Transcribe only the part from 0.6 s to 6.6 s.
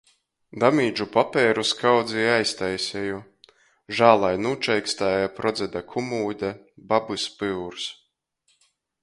Damīdžu papeiru skaudzi i aiztaiseju. Žālai nūčeikstēja prodzeda kumūde.